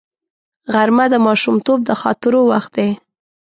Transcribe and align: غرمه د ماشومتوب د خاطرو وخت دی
غرمه 0.73 1.05
د 1.13 1.15
ماشومتوب 1.25 1.79
د 1.85 1.91
خاطرو 2.01 2.41
وخت 2.51 2.71
دی 2.77 2.89